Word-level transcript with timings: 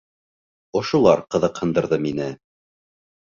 Ошолар 0.79 1.21
ҡыҙыҡһындырҙы 1.35 2.01
мине. 2.07 2.31